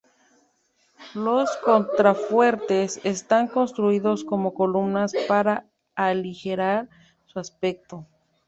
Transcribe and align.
Los 1.13 1.55
contrafuertes 1.57 2.99
están 3.03 3.47
construidos 3.47 4.23
como 4.23 4.55
columnas 4.55 5.13
para 5.27 5.67
aligerar 5.93 6.89
su 7.27 7.37
aspecto. 7.37 8.07